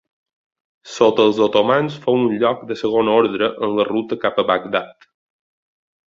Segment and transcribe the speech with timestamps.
[0.91, 5.07] Sota els otomans fou un lloc de segon ordre en la ruta cap a Bagdad.